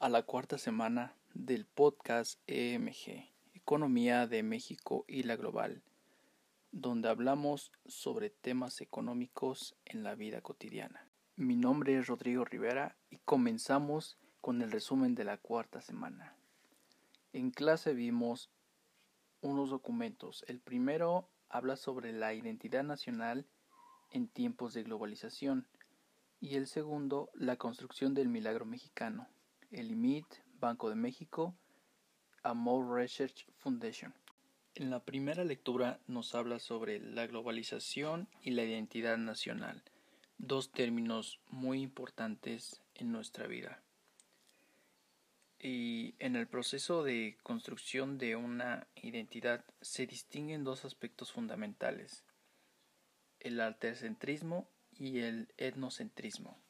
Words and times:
a 0.00 0.08
la 0.08 0.22
cuarta 0.22 0.58
semana 0.58 1.14
del 1.34 1.66
podcast 1.66 2.38
EMG, 2.46 3.30
Economía 3.54 4.26
de 4.26 4.42
México 4.42 5.04
y 5.08 5.24
la 5.24 5.36
Global, 5.36 5.82
donde 6.70 7.08
hablamos 7.08 7.72
sobre 7.86 8.30
temas 8.30 8.80
económicos 8.80 9.74
en 9.84 10.04
la 10.04 10.14
vida 10.14 10.40
cotidiana. 10.40 11.08
Mi 11.36 11.56
nombre 11.56 11.98
es 11.98 12.06
Rodrigo 12.06 12.44
Rivera 12.44 12.96
y 13.10 13.18
comenzamos 13.18 14.18
con 14.40 14.62
el 14.62 14.70
resumen 14.70 15.14
de 15.14 15.24
la 15.24 15.38
cuarta 15.38 15.80
semana. 15.80 16.36
En 17.32 17.50
clase 17.50 17.92
vimos 17.92 18.50
unos 19.40 19.70
documentos. 19.70 20.44
El 20.48 20.60
primero 20.60 21.28
habla 21.48 21.76
sobre 21.76 22.12
la 22.12 22.34
identidad 22.34 22.84
nacional 22.84 23.46
en 24.10 24.28
tiempos 24.28 24.74
de 24.74 24.84
globalización 24.84 25.66
y 26.40 26.56
el 26.56 26.66
segundo 26.66 27.30
la 27.34 27.56
construcción 27.56 28.14
del 28.14 28.28
milagro 28.28 28.64
mexicano, 28.64 29.28
el 29.72 29.90
IMIT, 29.90 30.26
Banco 30.60 30.90
de 30.90 30.96
México, 30.96 31.54
Amor 32.42 32.94
Research 32.94 33.46
Foundation. 33.58 34.14
En 34.74 34.90
la 34.90 35.04
primera 35.04 35.44
lectura 35.44 35.98
nos 36.06 36.34
habla 36.34 36.58
sobre 36.58 37.00
la 37.00 37.26
globalización 37.26 38.28
y 38.42 38.50
la 38.50 38.64
identidad 38.64 39.16
nacional, 39.16 39.82
dos 40.36 40.72
términos 40.72 41.40
muy 41.48 41.80
importantes 41.80 42.82
en 42.94 43.12
nuestra 43.12 43.46
vida. 43.46 43.82
Y 45.58 46.16
en 46.18 46.36
el 46.36 46.48
proceso 46.48 47.02
de 47.02 47.38
construcción 47.42 48.18
de 48.18 48.36
una 48.36 48.88
identidad 48.96 49.64
se 49.80 50.06
distinguen 50.06 50.64
dos 50.64 50.84
aspectos 50.84 51.32
fundamentales, 51.32 52.24
el 53.40 53.60
altercentrismo 53.60 54.68
y 54.90 55.20
el 55.20 55.52
etnocentrismo. 55.56 56.60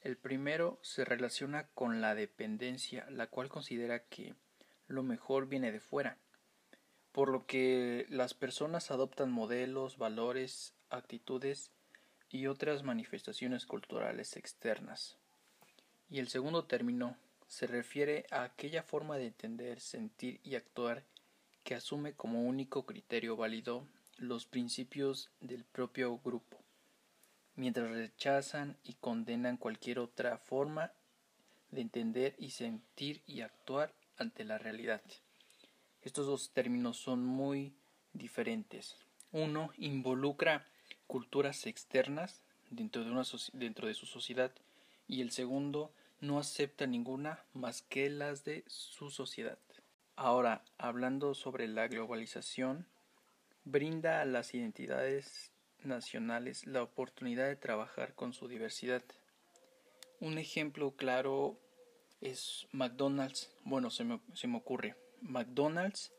El 0.00 0.16
primero 0.16 0.78
se 0.82 1.04
relaciona 1.04 1.66
con 1.74 2.00
la 2.00 2.14
dependencia, 2.14 3.08
la 3.10 3.26
cual 3.26 3.48
considera 3.48 4.04
que 4.04 4.34
lo 4.86 5.02
mejor 5.02 5.48
viene 5.48 5.72
de 5.72 5.80
fuera, 5.80 6.18
por 7.10 7.30
lo 7.30 7.46
que 7.46 8.06
las 8.08 8.32
personas 8.32 8.92
adoptan 8.92 9.32
modelos, 9.32 9.98
valores, 9.98 10.72
actitudes 10.88 11.72
y 12.30 12.46
otras 12.46 12.84
manifestaciones 12.84 13.66
culturales 13.66 14.36
externas. 14.36 15.16
Y 16.08 16.20
el 16.20 16.28
segundo 16.28 16.64
término 16.64 17.16
se 17.48 17.66
refiere 17.66 18.24
a 18.30 18.44
aquella 18.44 18.84
forma 18.84 19.16
de 19.16 19.26
entender, 19.26 19.80
sentir 19.80 20.40
y 20.44 20.54
actuar 20.54 21.04
que 21.64 21.74
asume 21.74 22.14
como 22.14 22.44
único 22.44 22.86
criterio 22.86 23.36
válido 23.36 23.88
los 24.16 24.46
principios 24.46 25.32
del 25.40 25.64
propio 25.64 26.18
grupo 26.18 26.57
mientras 27.58 27.90
rechazan 27.90 28.76
y 28.84 28.94
condenan 28.94 29.56
cualquier 29.56 29.98
otra 29.98 30.38
forma 30.38 30.92
de 31.72 31.80
entender 31.80 32.36
y 32.38 32.50
sentir 32.50 33.20
y 33.26 33.40
actuar 33.40 33.92
ante 34.16 34.44
la 34.44 34.58
realidad. 34.58 35.02
Estos 36.02 36.26
dos 36.26 36.50
términos 36.50 36.98
son 36.98 37.24
muy 37.24 37.74
diferentes. 38.12 38.96
Uno 39.32 39.72
involucra 39.76 40.66
culturas 41.08 41.66
externas 41.66 42.42
dentro 42.70 43.04
de, 43.04 43.10
una 43.10 43.24
dentro 43.52 43.88
de 43.88 43.94
su 43.94 44.06
sociedad 44.06 44.52
y 45.08 45.20
el 45.20 45.32
segundo 45.32 45.92
no 46.20 46.38
acepta 46.38 46.86
ninguna 46.86 47.42
más 47.54 47.82
que 47.82 48.08
las 48.08 48.44
de 48.44 48.62
su 48.68 49.10
sociedad. 49.10 49.58
Ahora, 50.14 50.62
hablando 50.78 51.34
sobre 51.34 51.66
la 51.66 51.88
globalización, 51.88 52.86
brinda 53.64 54.20
a 54.20 54.24
las 54.24 54.54
identidades 54.54 55.50
nacionales 55.84 56.66
la 56.66 56.82
oportunidad 56.82 57.46
de 57.46 57.56
trabajar 57.56 58.14
con 58.14 58.32
su 58.32 58.48
diversidad. 58.48 59.02
Un 60.20 60.38
ejemplo 60.38 60.96
claro 60.96 61.58
es 62.20 62.66
McDonald's. 62.72 63.50
Bueno, 63.64 63.90
se 63.90 64.04
me, 64.04 64.20
se 64.34 64.48
me 64.48 64.58
ocurre. 64.58 64.96
McDonald's 65.20 66.12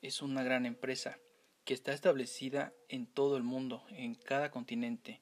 es 0.00 0.22
una 0.22 0.42
gran 0.42 0.66
empresa 0.66 1.18
que 1.64 1.74
está 1.74 1.92
establecida 1.92 2.72
en 2.88 3.06
todo 3.06 3.36
el 3.36 3.42
mundo, 3.42 3.84
en 3.90 4.14
cada 4.14 4.50
continente, 4.50 5.20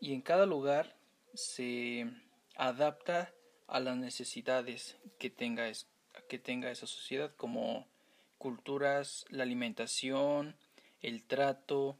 y 0.00 0.12
en 0.12 0.20
cada 0.20 0.46
lugar 0.46 0.96
se 1.34 2.10
adapta 2.56 3.32
a 3.66 3.80
las 3.80 3.96
necesidades 3.96 4.98
que 5.18 5.30
tenga, 5.30 5.70
que 6.28 6.38
tenga 6.38 6.70
esa 6.70 6.86
sociedad, 6.86 7.34
como 7.36 7.86
culturas, 8.36 9.24
la 9.30 9.44
alimentación, 9.44 10.56
el 11.00 11.24
trato, 11.24 11.96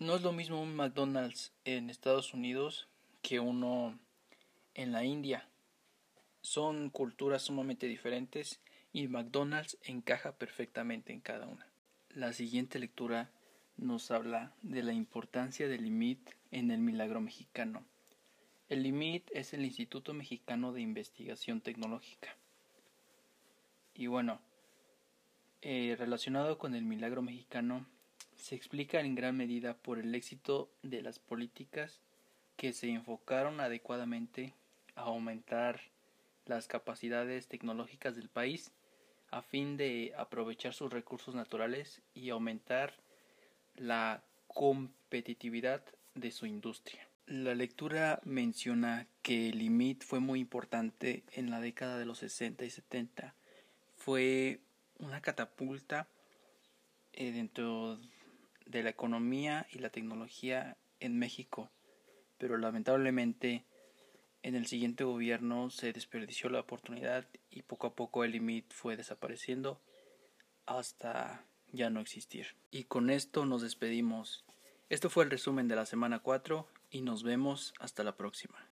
no 0.00 0.16
es 0.16 0.22
lo 0.22 0.32
mismo 0.32 0.60
un 0.62 0.74
McDonald's 0.74 1.52
en 1.66 1.90
Estados 1.90 2.32
Unidos 2.32 2.88
que 3.20 3.38
uno 3.38 3.98
en 4.74 4.92
la 4.92 5.04
India. 5.04 5.46
Son 6.40 6.88
culturas 6.88 7.42
sumamente 7.42 7.86
diferentes 7.86 8.60
y 8.94 9.08
McDonald's 9.08 9.76
encaja 9.82 10.32
perfectamente 10.32 11.12
en 11.12 11.20
cada 11.20 11.46
una. 11.46 11.66
La 12.14 12.32
siguiente 12.32 12.78
lectura 12.78 13.30
nos 13.76 14.10
habla 14.10 14.54
de 14.62 14.82
la 14.82 14.94
importancia 14.94 15.68
del 15.68 15.84
LIMIT 15.84 16.30
en 16.50 16.70
el 16.70 16.80
milagro 16.80 17.20
mexicano. 17.20 17.84
El 18.70 18.84
LIMIT 18.84 19.30
es 19.32 19.52
el 19.52 19.66
Instituto 19.66 20.14
Mexicano 20.14 20.72
de 20.72 20.80
Investigación 20.80 21.60
Tecnológica. 21.60 22.34
Y 23.94 24.06
bueno, 24.06 24.40
eh, 25.60 25.94
relacionado 25.98 26.56
con 26.56 26.74
el 26.74 26.84
milagro 26.84 27.20
mexicano, 27.20 27.86
se 28.40 28.54
explica 28.54 29.00
en 29.00 29.14
gran 29.14 29.36
medida 29.36 29.74
por 29.74 29.98
el 29.98 30.14
éxito 30.14 30.70
de 30.82 31.02
las 31.02 31.18
políticas 31.18 32.00
que 32.56 32.72
se 32.72 32.88
enfocaron 32.88 33.60
adecuadamente 33.60 34.54
a 34.94 35.02
aumentar 35.02 35.80
las 36.46 36.66
capacidades 36.66 37.46
tecnológicas 37.48 38.16
del 38.16 38.28
país 38.28 38.72
a 39.30 39.42
fin 39.42 39.76
de 39.76 40.12
aprovechar 40.16 40.74
sus 40.74 40.92
recursos 40.92 41.34
naturales 41.34 42.02
y 42.14 42.30
aumentar 42.30 42.94
la 43.76 44.22
competitividad 44.48 45.82
de 46.14 46.30
su 46.32 46.46
industria. 46.46 47.06
La 47.26 47.54
lectura 47.54 48.20
menciona 48.24 49.06
que 49.22 49.50
el 49.50 49.62
IMIT 49.62 50.02
fue 50.02 50.18
muy 50.18 50.40
importante 50.40 51.22
en 51.32 51.50
la 51.50 51.60
década 51.60 51.96
de 51.98 52.06
los 52.06 52.18
60 52.18 52.64
y 52.64 52.70
70. 52.70 53.34
Fue 53.96 54.58
una 54.98 55.20
catapulta 55.20 56.08
eh, 57.12 57.30
dentro 57.30 57.98
de 58.66 58.82
la 58.82 58.90
economía 58.90 59.66
y 59.70 59.78
la 59.78 59.90
tecnología 59.90 60.76
en 61.00 61.18
México, 61.18 61.70
pero 62.38 62.56
lamentablemente 62.56 63.64
en 64.42 64.54
el 64.54 64.66
siguiente 64.66 65.04
gobierno 65.04 65.70
se 65.70 65.92
desperdició 65.92 66.48
la 66.48 66.60
oportunidad 66.60 67.26
y 67.50 67.62
poco 67.62 67.88
a 67.88 67.94
poco 67.94 68.24
el 68.24 68.34
IMIT 68.34 68.72
fue 68.72 68.96
desapareciendo 68.96 69.82
hasta 70.66 71.44
ya 71.72 71.90
no 71.90 72.00
existir. 72.00 72.56
Y 72.70 72.84
con 72.84 73.10
esto 73.10 73.44
nos 73.44 73.62
despedimos. 73.62 74.44
Esto 74.88 75.10
fue 75.10 75.24
el 75.24 75.30
resumen 75.30 75.68
de 75.68 75.76
la 75.76 75.86
semana 75.86 76.20
4 76.20 76.66
y 76.90 77.02
nos 77.02 77.22
vemos 77.22 77.74
hasta 77.78 78.02
la 78.02 78.16
próxima. 78.16 78.69